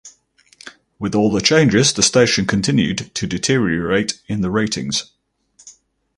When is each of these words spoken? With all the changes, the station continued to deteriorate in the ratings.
With 0.97 1.13
all 1.13 1.29
the 1.31 1.41
changes, 1.41 1.93
the 1.93 2.01
station 2.01 2.47
continued 2.47 3.13
to 3.13 3.27
deteriorate 3.27 4.19
in 4.25 4.41
the 4.41 4.49
ratings. 4.49 5.11